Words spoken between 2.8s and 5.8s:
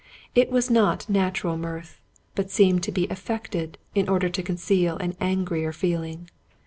to be affected in order to conceal an angrier